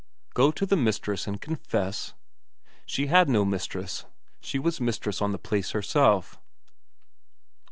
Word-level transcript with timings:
Go 0.33 0.49
to 0.53 0.65
her 0.65 0.75
mistress 0.75 1.27
and 1.27 1.39
confess? 1.39 2.15
She 2.87 3.05
had 3.05 3.29
no 3.29 3.45
mistress; 3.45 4.05
she 4.39 4.57
was 4.57 4.81
mistress 4.81 5.21
on 5.21 5.31
the 5.31 5.37
place 5.37 5.73
herself. 5.73 6.39